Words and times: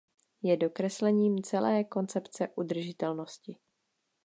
Je 0.43 0.57
dokreslením 0.57 1.43
celé 1.43 1.83
koncepce 1.83 2.47
udržitelnosti. 2.55 3.57